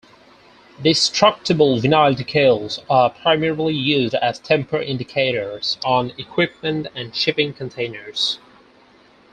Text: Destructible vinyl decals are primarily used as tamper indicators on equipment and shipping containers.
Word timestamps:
Destructible 0.81 1.77
vinyl 1.79 2.15
decals 2.15 2.83
are 2.89 3.11
primarily 3.11 3.75
used 3.75 4.15
as 4.15 4.39
tamper 4.39 4.81
indicators 4.81 5.77
on 5.85 6.11
equipment 6.17 6.87
and 6.95 7.15
shipping 7.15 7.53
containers. 7.53 8.39